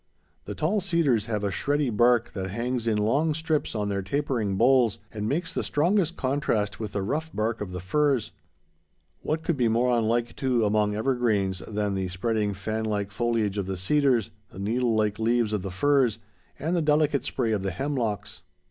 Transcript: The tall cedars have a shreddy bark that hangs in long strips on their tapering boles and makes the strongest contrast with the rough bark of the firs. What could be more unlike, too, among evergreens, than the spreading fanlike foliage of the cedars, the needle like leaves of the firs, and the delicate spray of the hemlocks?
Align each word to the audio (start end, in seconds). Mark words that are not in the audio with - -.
The 0.45 0.55
tall 0.55 0.81
cedars 0.81 1.27
have 1.27 1.43
a 1.43 1.51
shreddy 1.51 1.95
bark 1.95 2.31
that 2.33 2.49
hangs 2.49 2.87
in 2.87 2.97
long 2.97 3.35
strips 3.35 3.75
on 3.75 3.87
their 3.87 4.01
tapering 4.01 4.55
boles 4.57 4.97
and 5.13 5.29
makes 5.29 5.53
the 5.53 5.63
strongest 5.63 6.17
contrast 6.17 6.79
with 6.79 6.93
the 6.93 7.03
rough 7.03 7.31
bark 7.31 7.61
of 7.61 7.71
the 7.71 7.79
firs. 7.79 8.31
What 9.21 9.43
could 9.43 9.57
be 9.57 9.67
more 9.67 9.95
unlike, 9.95 10.35
too, 10.35 10.65
among 10.65 10.95
evergreens, 10.95 11.59
than 11.67 11.93
the 11.93 12.07
spreading 12.07 12.55
fanlike 12.55 13.11
foliage 13.11 13.59
of 13.59 13.67
the 13.67 13.77
cedars, 13.77 14.31
the 14.49 14.57
needle 14.57 14.95
like 14.95 15.19
leaves 15.19 15.53
of 15.53 15.61
the 15.61 15.69
firs, 15.69 16.17
and 16.57 16.75
the 16.75 16.81
delicate 16.81 17.23
spray 17.23 17.51
of 17.51 17.61
the 17.61 17.69
hemlocks? 17.69 18.41